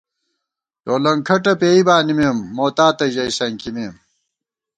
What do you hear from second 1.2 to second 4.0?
کھٹہ پېئ بانِمېم، موتاتہ ژَئی سنکِمېم